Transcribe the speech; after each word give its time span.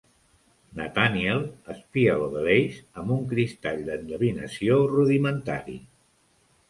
Nathaniel 0.79 1.43
espia 1.73 2.15
Lovelace 2.21 2.81
amb 3.01 3.15
un 3.17 3.21
cristall 3.35 3.85
d'endevinació 3.91 4.79
rudimentari. 4.97 5.77